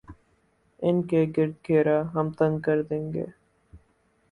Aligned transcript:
ان 0.79 1.01
کے 1.07 1.25
گرد 1.37 1.53
گھیرا 1.67 1.97
ہم 2.13 2.29
تنگ 2.37 2.59
کر 2.59 2.81
دیں 2.81 3.05
گے۔ 3.13 3.25